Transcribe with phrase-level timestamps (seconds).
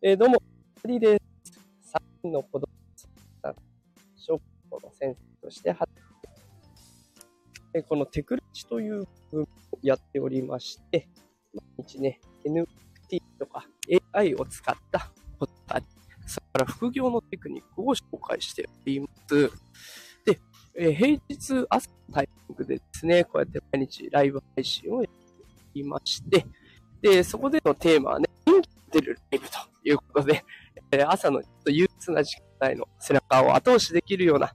[0.00, 0.40] えー、どうも、
[0.84, 1.58] リです。
[1.92, 2.68] 3人の子供
[3.42, 3.54] さん、
[4.16, 9.46] 小学校の先生として働いて、このテクラチという部分を
[9.82, 11.08] やっておりまして、
[11.52, 13.66] 毎日ね、NFT とか
[14.12, 15.84] AI を使ったことあり、
[16.28, 19.50] それから副業のテクニックを紹介しております。
[20.24, 20.38] で、
[20.76, 26.46] えー、平日朝のタイミングでですね、こうやって毎日ライブ配信をやっていまして、
[27.02, 28.28] で、そこでのテーマはね、
[28.90, 30.44] 出るライブということで、
[30.90, 34.54] え、朝の憂鬱な時間帯の背中を後押しできるような、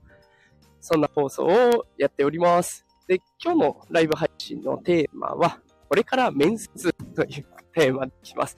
[0.80, 2.84] そんな放送をやっております。
[3.06, 8.56] で、今日のライブ配信のテーマは、これから面接というテーマできます。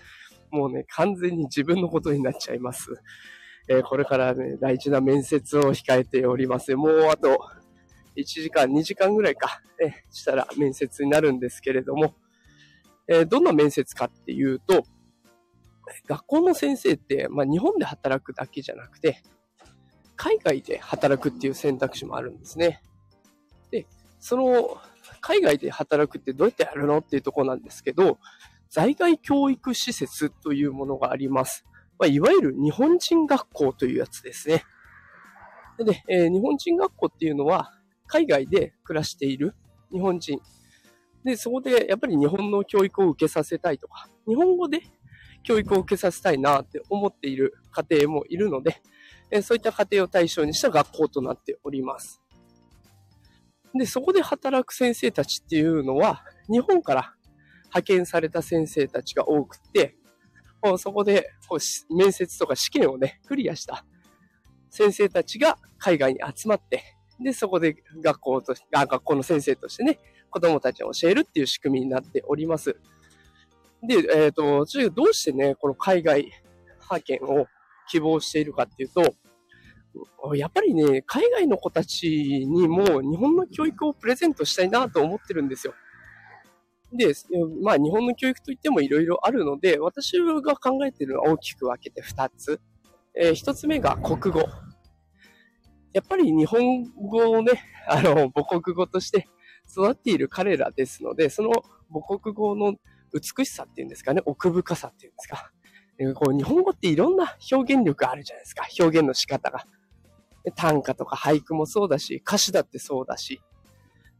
[0.51, 2.95] もうね、完全に自分のことになっちゃいます。
[3.69, 6.75] えー、これからね、大事な面接を控えております。
[6.77, 7.39] もうあと、
[8.17, 12.15] 1時間、2時間ぐらいか、えしたら面接になるんですけれども、
[13.09, 14.85] えー、どんな面接かっていうと、
[16.07, 19.23] 学校の先生って、まあ、日本で働くだけじゃなくて、
[20.17, 22.83] 海外で働くっていう選択肢もあるんですね。
[23.71, 23.87] で、
[24.19, 24.79] その、
[25.21, 28.19] 海外で働くってどうやってやるのっていうとこなんですけど、
[28.71, 31.65] 在外教育施設というものがあります。
[31.99, 34.65] まあ、いわゆる日本人学校というやつですね。
[35.79, 37.73] で、えー、日本人学校っていうのは、
[38.07, 39.55] 海外で暮らしている
[39.93, 40.41] 日本人
[41.27, 44.81] で、そこでやっぱり日本の教育を受けさせたいとか、日本語で
[45.47, 48.83] 教育を受けさせたいなって思っている家庭もいるので、
[49.31, 52.21] えそういった家庭を対象にした学校となっております。
[53.73, 57.15] で、そこで働く先生たちっていうのは、日本から
[57.67, 59.97] 派遣された先生たちが多くて、
[60.79, 63.85] そこでこう面接とか試験をね、クリアした
[64.71, 66.83] 先生たちが海外に集まって、
[67.21, 72.77] で、そこで学校と、あ学校の先生としてね、子供たちに教えるっていう仕組みになっております。
[73.83, 76.33] で、えっ、ー、と、どうしてね、この海外
[76.91, 77.47] 派遣を
[77.89, 79.15] 希望しているかっていうと、
[80.35, 85.75] やっぱりね、海外の子たちにも日本の教育をプレゼントしたいなと思ってるんですよ。
[86.93, 87.13] で、
[87.63, 92.61] まあ日本の教育といっても色々あるので、私が考えているのは大きく分けて2つ。
[93.19, 94.41] えー、1つ目が国語。
[95.93, 97.53] やっぱり日本語をね、
[97.89, 99.27] あの、母国語として
[99.71, 101.51] 育っている彼らですので、その
[101.91, 102.75] 母国語の
[103.13, 105.53] 美しさっていうんですかね、奥深さっていうんですか。
[106.15, 108.67] こう日本語っていろんな表現力あるじゃないですか。
[108.79, 109.65] 表現の仕方が。
[110.55, 113.41] 短歌とか俳句もそうだし、歌詞だってそうだし。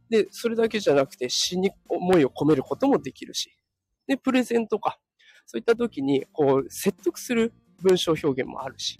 [0.09, 3.57] で、それだけじゃなくて詩に思いを込めることもできるし。
[4.07, 4.99] で、プレゼンとか、
[5.45, 8.99] そういった時に、こう、説得する文章表現もあるし。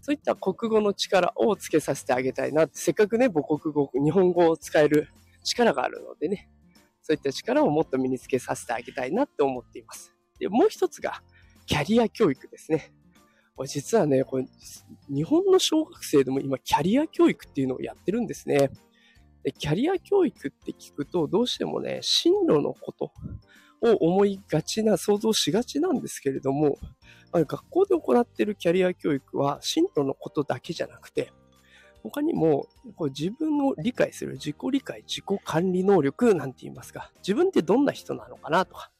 [0.00, 5.08] そういった国語の力をつけさせてあげたいなって、せっかくね、母国語、日本語を使える
[5.42, 6.50] 力があるのでね、
[7.06, 10.14] そういった力をもっと身につけさせてあげたいなって思っています。
[10.38, 11.22] で、もう一つが、
[11.66, 12.94] キャリア教育ですね。
[13.54, 14.46] これ実はね、これ、
[15.10, 18.70] 日本の小学生でも今、キャリア教育っていうのをやってるんですね。
[19.42, 23.12] でキャリア教育って聞くと、どうしてもね、進路のこと
[23.82, 26.78] を思いがちな、想像しがちなんですけれども、
[27.32, 31.34] 学校で行っているキャリア教育は、進路のことだけじゃなくて、
[32.04, 38.90] 他にも、こう自分を理解する自己理解、自己管理能力なんて言いますか、自分ってどんな人なのかなとか、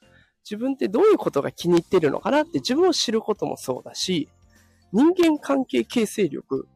[0.42, 4.28] 自分ってどういうことが気に入ってるのかなって自分を知ることもそうだし、
[4.92, 6.66] 人間関係形成力、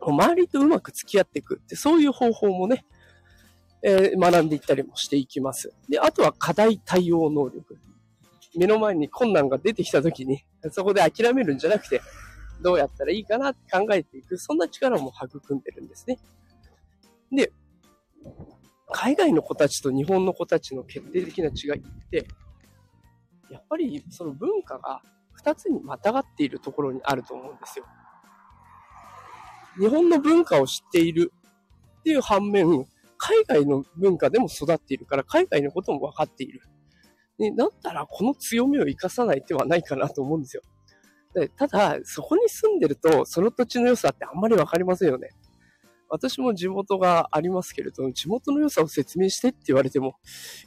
[0.00, 2.86] 周りとうまく付き合っていくって、そういう方法もね、
[3.82, 5.72] えー、学んでいったりもしていきます。
[5.88, 7.78] で、あとは課題対応能力。
[8.54, 12.00] 目の前に困難が出てきた時に、そこで諦めるんじゃなくて、
[12.62, 16.18] どうやったらいいかなって考えていく、そんな力も育んでるんですね。
[17.30, 17.52] で、
[18.92, 22.26] 海外の子たちと日本の子たちの決定的な違いって、
[23.50, 25.02] やっぱりその文化が
[25.42, 27.86] 2つにまたがっているところにあると思うんですよ。
[29.78, 31.32] 日本の文化を知っている
[32.00, 32.86] っていう反面、
[33.16, 36.60] 海外の文化でも育っているから、海外のことも分かっている。
[37.38, 40.62] ね、だったらこの強みを活かさない手はないかなと思うんですよ。
[41.34, 45.30] でただ、そこに住んでると、その土地の良さってあんまりわかりませんよね。
[46.08, 50.16] 私も地元がありますけれど、地元の良さを説明してって言われても、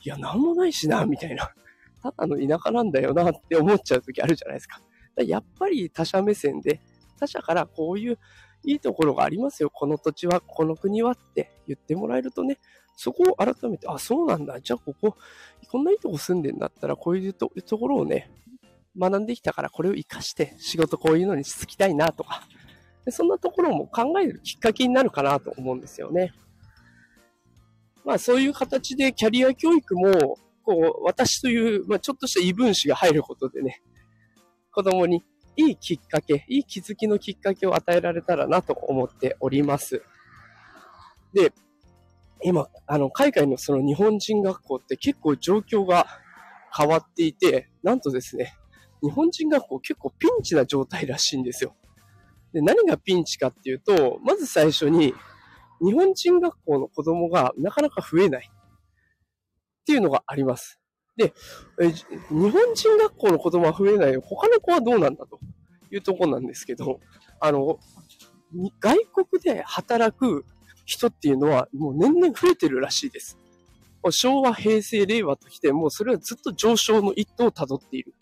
[0.04, 1.54] いや、なんもないしな、みたいな。
[2.02, 4.82] ただの田舎なんだよなって思っちゃう時あるじゃないですか。
[5.16, 6.82] かやっぱり他者目線で、
[7.20, 8.18] 他者からこういう
[8.64, 9.70] いいところがありますよ。
[9.70, 12.60] この土地は、この国はって言ってもらえるとね、
[12.96, 14.60] そこを改めて、あ、そうなんだ。
[14.62, 15.16] じゃあここ、
[15.70, 18.32] こんないいとこ住んでんだったら、こういうところをね、
[18.98, 22.42] 学んできたからこれを活かして仕事こういうのにしつきたいなとか、
[23.10, 26.34] そんなところも考えるきっかけになるかなと思うんですよね。
[28.04, 33.82] まあそういう形でキャリア教育も、こう、私という、まあちょっとした異分子が入ることでね、
[34.72, 35.24] 子供に
[35.56, 40.04] いいきっかけ、いい気づきのきっかけを与えられたらなと思っております。
[41.34, 41.52] で、
[42.44, 46.08] 今、あの、海外のその日本人学校って結構状況が
[46.76, 48.56] 変わっていて、なんとですね、
[49.06, 51.76] 日本人学校結構ピンチな状態らしいんですよ。
[52.54, 55.14] で、何がピンチかっていうと、まず最初に、
[55.82, 60.80] 日本人学校の子供がなかなか増えないっていうのがあります。
[61.18, 61.34] で、
[61.82, 65.40] え日本人学校の子供は増えない他の子はどうなんだと？
[65.92, 67.00] いうとこなんですけど、
[67.40, 67.80] あの、
[68.80, 68.98] 外
[69.28, 70.44] 国で働く
[70.86, 73.38] 人っていうのはもう年々増えてるらしいです。
[74.10, 78.14] 昭和、平成、令和ときて、もうそれはずっと上昇の一途を辿っている。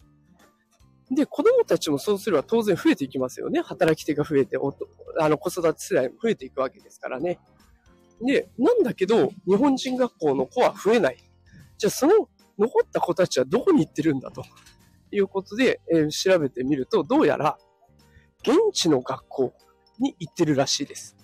[1.15, 3.61] で、子供たちもそうすれば当然増えていきますよね。
[3.61, 4.57] 働き手が増えて、
[5.19, 7.39] あの子育て世代も増えていくわけですからね。
[8.21, 11.17] で、なんだけど、日本人学校の子は増えない。
[11.77, 14.43] じゃあその残った子たちはどこに行ってるんだと
[15.11, 17.57] いうことで、えー、調べてみると、どうやら
[18.41, 19.53] 現地の学校
[19.99, 21.17] に行ってるらしいです。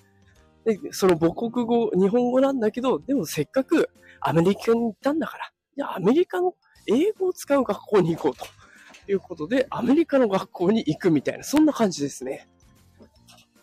[0.66, 3.90] で、その母国語、日本語なんだけど、でもせっかく
[4.22, 6.54] アメリカに行ったんだから、じゃあアメリカの
[6.88, 8.46] 英語を使う学校に行こうと
[9.12, 12.48] いうことで、アメリカの学校に行くみたいな、そんな感じですね。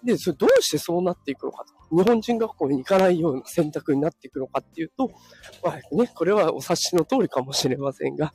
[0.04, 1.96] で、それどうしてそうなっていくのかと。
[1.96, 5.10] 日本人学校に行かないような選択になっていくのかっていうと、
[5.62, 8.34] まあね、これはお察しの通りかもしれませんが、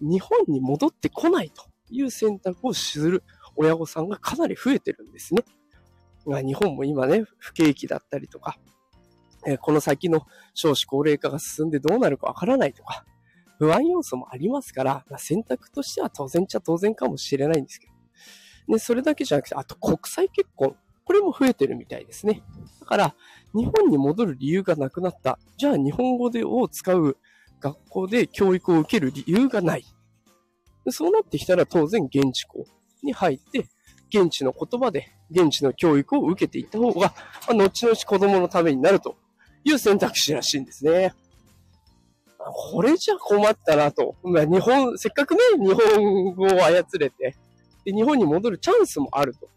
[0.00, 3.22] 日本に戻ってこないという選択をする
[3.56, 5.44] 親御さんがかなり増えてるんですね。
[6.26, 8.58] まあ、日本も今ね、不景気だったりとか、
[9.46, 13.04] えこの先の少子高齢化が進んでどうなるかわからないとか、
[13.60, 17.88] 不安要素もありますから、まあ、選択としては当然っちゃ当然かもしれないんですけ
[18.66, 18.72] ど。
[18.72, 20.74] で、それだけじゃなくて、あと国際結婚。
[21.04, 22.42] これも増えてるみたいですね。
[22.80, 23.14] だから、
[23.54, 25.38] 日本に戻る理由がなくなった。
[25.58, 27.18] じゃあ、日本語でを使う
[27.60, 29.84] 学校で教育を受ける理由がない。
[30.88, 32.64] そうなってきたら当然現地校
[33.02, 33.68] に入って、
[34.08, 37.12] 現地の言葉で現地の教育を受けていった方が、
[37.46, 39.16] まあ、後々子供のためになると
[39.64, 41.12] いう選択肢らしいんですね。
[42.46, 44.16] これじゃ困ったなと。
[44.22, 47.36] まあ、日本、せっかくね、日本語を操れて、
[47.84, 49.48] で日本に戻るチャンスもあると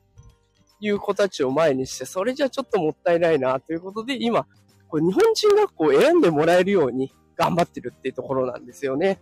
[0.80, 4.46] いう子たちを前にして、それじゃちょっともったいないなということで、今、
[4.90, 9.20] これ日本人学校を選んでもらえるように頑張ってるっていうところなんですよね。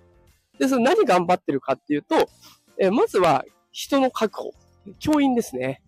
[0.60, 2.30] で、その何頑張ってるかっていうと、
[2.78, 4.52] えまずは人の確保。
[5.00, 5.82] 教員ですね。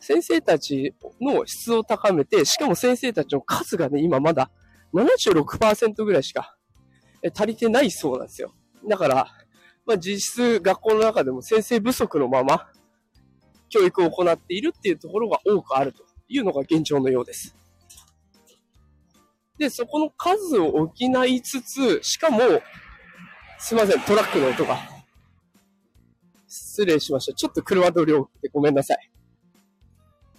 [0.00, 4.50] 先生たちの質を高めて、しかも先生たちの数がね、今まだ
[4.94, 6.56] 76%ぐらいしか
[7.34, 8.52] 足りてないそうなんですよ。
[8.88, 9.28] だから、
[9.86, 12.68] まあ、実質学校の中でも先生不足のまま
[13.68, 17.54] 教育を行っているっていうところが多くあるというのが現状のようです。
[19.58, 20.92] で、そこの数を補
[21.26, 22.40] いつつ、しかも、
[23.58, 24.78] すいません、トラックの音が。
[26.46, 27.34] 失礼しました。
[27.34, 29.10] ちょっと車通り多くてごめんなさい。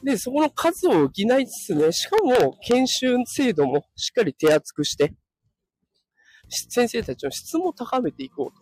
[0.04, 5.14] で、そこの数を補いつつね、しかも研修制度もしっかり手厚くして、
[6.50, 8.60] 先生たちの質も高めていこう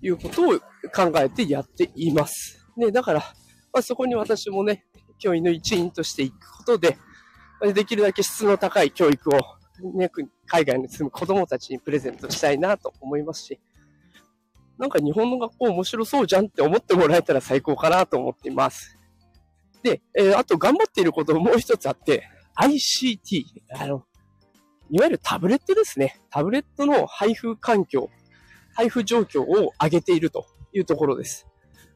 [0.00, 0.58] ということを
[0.94, 2.66] 考えてやっています。
[2.76, 3.20] ね、だから、
[3.72, 4.84] まあ、そこに私もね、
[5.18, 6.96] 教員の一員としていくことで、
[7.74, 9.38] できるだけ質の高い教育を、
[9.94, 10.10] ね、
[10.46, 13.60] 海外に住む子供たちにプレゼントしたいなと思いますし、
[14.78, 18.98] なんか日本の学校面白そうじゃんって思ってもらえたら最高かなと思っています。
[19.82, 22.26] で、えー、あと頑張っていることもう一つあって、
[22.58, 23.44] ICT、
[23.78, 24.04] あの、
[24.90, 26.20] いわゆるタブレットですね。
[26.30, 28.10] タブレットの配布環境、
[28.74, 31.46] 配布状況を上げているというところです。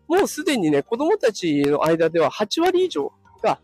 [0.08, 3.60] もうすでにね、子供たちの間では8割以上が、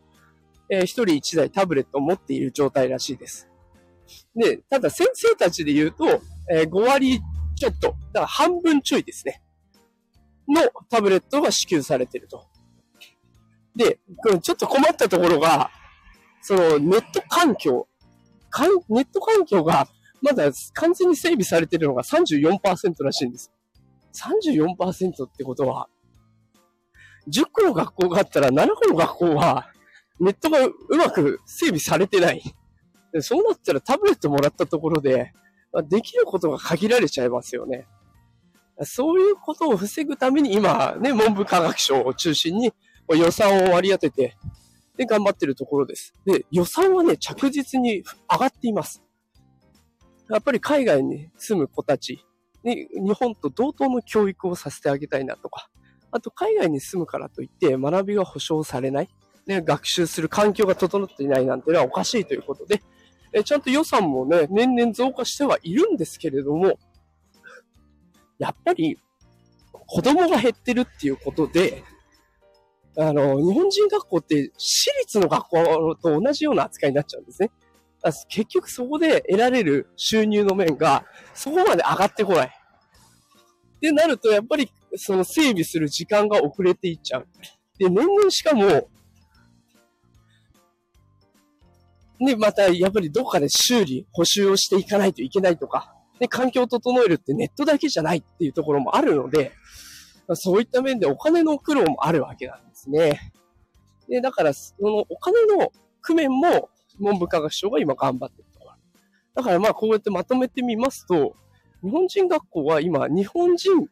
[0.68, 3.48] えー、1人1台タブレットを持っている状態らしいです。
[4.34, 6.20] で、ただ先生たちで言うと、
[6.50, 7.20] えー、5割
[7.56, 9.42] ちょっと、だから半分ちょいですね。
[10.48, 12.46] のタブレットが支給されていると。
[13.76, 14.00] で、
[14.42, 15.70] ちょっと困ったところが、
[16.42, 17.86] そのネット環境、
[18.50, 19.88] かんネット環境が
[20.22, 23.52] まだ完全に整備されてるのが34%らしいんです。
[24.12, 25.88] 34%ってことは、
[27.28, 29.70] 10個の学校があったら7個の学校は
[30.18, 32.42] ネットがうまく整備されてない。
[33.20, 35.32] そうなったらタブレットもらったところで、
[35.88, 37.86] できることが限られちゃいますよね。
[38.82, 42.72] そういうことを防ぐために今ね、文部科学省を中心に
[43.08, 44.36] 予算を割り当てて、
[45.00, 46.12] で、頑張ってるところです。
[46.26, 49.02] で、予算はね、着実に上がっています。
[50.28, 52.22] やっぱり海外に住む子たち
[52.62, 55.70] に日本と同等の教育をさせてあげたいなとか、
[56.10, 59.08] あと海外に住むからといって学びが保障されない、
[59.46, 62.82] ね、学習する環境が整っていないなんてのはおかしいということで、
[63.32, 66.78] えちゃんと予算もね、年々増加してはいるんですけれども、
[68.38, 68.98] やっぱり
[69.72, 71.84] 子供が減ってるっていうことで、
[72.96, 77.50] あの、日本人学校って私立の学校と同じような扱いになっちゃうんですね。
[78.28, 81.04] 結局そこで得られる収入の面が
[81.34, 82.46] そこまで上がってこない。
[82.46, 82.50] っ
[83.80, 87.26] てなると、やっぱりその整備する時間が遅れていっちゃう。
[87.78, 88.88] で、年々しかも、
[92.18, 99.52] ね、またやっぱりどこかで修理、補修をしていかないといけないとか、で、環境を整えるってネットだけじゃないっていうところもあるので、
[100.34, 103.32] そういった面でお金の苦労もあるわけなんですね。
[104.08, 105.72] で、だから、そのお金の
[106.06, 108.74] 工面も文部科学省が今頑張ってるところ。
[109.34, 111.36] だからまあこうやってまとめてみますと、
[111.82, 113.88] 日本人学校は今、日本人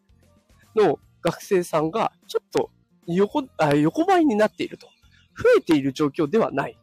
[0.76, 2.71] の学生さんがちょっと
[3.07, 4.88] 横あ横ばいになっていると。
[5.38, 6.76] 増えている状況ではない。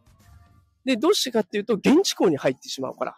[0.85, 3.15] で、どうしてかっていうと、現地校に入ってしまうから。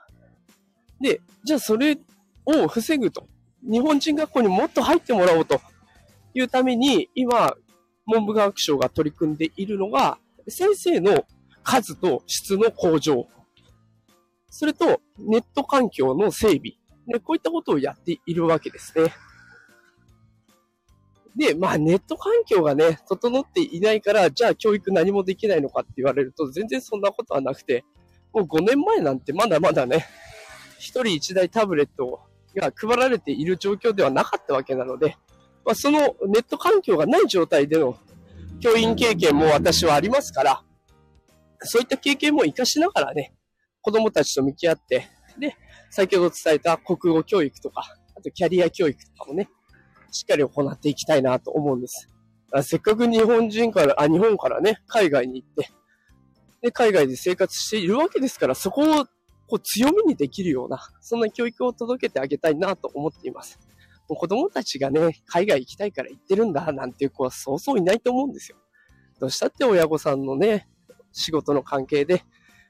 [0.99, 1.97] で、じゃあそれ
[2.45, 3.27] を防ぐと。
[3.61, 5.61] 日本人学校にもっと入ってもらおうと
[6.33, 7.53] いうために、今、
[8.07, 11.25] 文部科学省が取り組んでいるのが、先生の
[11.63, 13.27] 数と質の向上。
[14.49, 16.73] それと、ネット環境の整備。
[17.07, 19.13] で、こういったことをやっているわけですね。
[21.35, 27.85] で、まあネット環境がね、整っていないから、じゃあ教育何もできないのかって言われると、全然そんなことはなくて、
[28.33, 30.07] もう5年前なんてまだまだね、
[30.79, 32.21] 一人一台タブレット
[32.55, 35.15] が配られている状況ではなかったわけなので、
[35.67, 37.97] まあ、そのネット環境がない状態での
[38.61, 40.63] 教員経験も私はありますから、
[41.63, 43.33] そういった経験も活かしながらね、
[43.81, 45.57] 子供たちと向き合って、で、
[45.91, 47.83] 先ほど伝えた国語教育とか、
[48.15, 49.49] あとキャリア教育とかもね、
[50.09, 52.09] しっかり行っていきたいなと思うんです。
[52.63, 55.69] せっかく日本人から、あ、日本からね、海外に行って、
[56.61, 59.05] で、海外で生活しているわけですから、そこを
[59.47, 63.59] こう強みにできるような、そんな教育を届けてあげたいなと思っています。
[64.09, 68.57] もう子供たちがね、海外行きたいから行ってるんだなんていう子はそうそういないと思うんですよ。
[69.19, 70.67] どうしたって親御さんのね、
[71.11, 72.23] 仕事の関係で、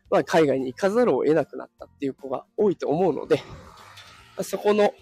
[0.10, 3.42] まあ、海外に行かざるを得なくなったっていう子が多いと思うので、
[4.42, 4.94] そこの、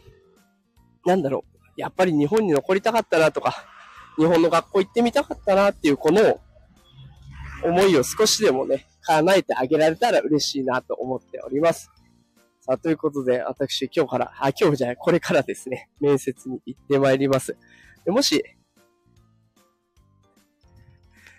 [1.05, 3.53] なんだろう、やっぱり日本に残りたかったなとか、
[4.17, 6.39] 日本の学校行ってみたかったなっていう子の
[7.63, 11.91] 思いを少しでもね、叶えてあげられたら嬉しいなと思っております。
[12.65, 17.55] さあ、ということで、私今日から、あ、今日じゃない、これからですね、面接に行ってまいります。
[18.03, 18.43] でもし、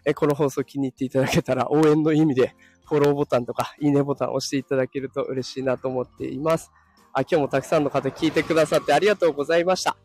[0.04, 2.54] えこの放送気に入っていただけたら応援の意味で
[2.84, 6.70] フォローボタンとかいいねボタンを押していただけると嬉しいなと思っています。
[7.12, 9.96] あ今日もたくさんの方聞いてくださってありがとうございました。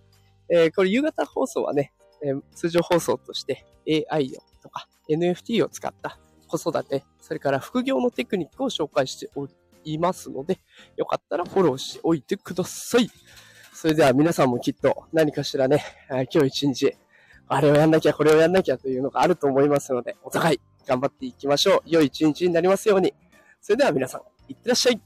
[0.49, 1.93] えー、これ夕方放送はね、
[2.25, 3.63] えー、通常放送として
[4.09, 4.31] AI
[4.63, 10.59] とか NFT を使った子育て、それから副業のテクニックを紹介しておりいますので、
[10.97, 13.09] よかったらフォローしておいてください。
[13.73, 15.83] それでは皆さんもきっと何かしらね、
[16.31, 16.97] 今日一日
[17.47, 21.81] あれをやんなきゃ、これをやんなきゃというのがあると思いますので、お互い頑張っていきましょう。
[21.85, 23.13] 良い一日になりますように。
[23.59, 25.01] それでは皆さん、いってらっしゃい。